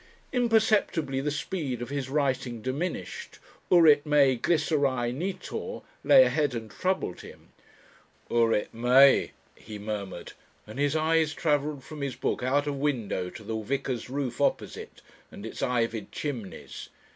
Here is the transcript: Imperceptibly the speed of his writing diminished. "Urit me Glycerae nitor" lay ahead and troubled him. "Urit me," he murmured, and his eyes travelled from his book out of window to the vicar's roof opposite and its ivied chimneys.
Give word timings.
Imperceptibly 0.33 1.21
the 1.21 1.29
speed 1.29 1.79
of 1.79 1.89
his 1.91 2.09
writing 2.09 2.63
diminished. 2.63 3.37
"Urit 3.71 4.03
me 4.03 4.35
Glycerae 4.35 5.11
nitor" 5.11 5.83
lay 6.03 6.23
ahead 6.23 6.55
and 6.55 6.71
troubled 6.71 7.21
him. 7.21 7.49
"Urit 8.31 8.73
me," 8.73 9.33
he 9.53 9.77
murmured, 9.77 10.33
and 10.65 10.79
his 10.79 10.95
eyes 10.95 11.35
travelled 11.35 11.83
from 11.83 12.01
his 12.01 12.15
book 12.15 12.41
out 12.41 12.65
of 12.65 12.77
window 12.77 13.29
to 13.29 13.43
the 13.43 13.57
vicar's 13.59 14.09
roof 14.09 14.41
opposite 14.41 15.03
and 15.31 15.45
its 15.45 15.61
ivied 15.61 16.11
chimneys. 16.11 16.89